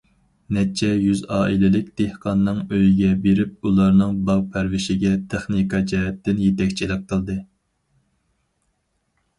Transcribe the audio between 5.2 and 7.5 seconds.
تېخنىكا جەھەتتىن يېتەكچىلىك قىلدى.